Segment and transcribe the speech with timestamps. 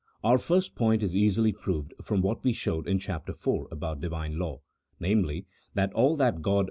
[0.23, 3.27] Our first point is easily proved from what we showed in Chap.
[3.27, 3.71] IY.
[3.71, 4.61] about Divine law—
[4.99, 6.55] namely, that all that God CHAP.
[6.55, 6.59] VI.